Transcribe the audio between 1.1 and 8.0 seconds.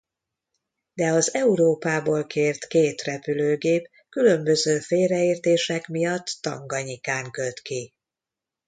az Európából kért két repülőgép különböző félreértések miatt Tanganyikán köt ki.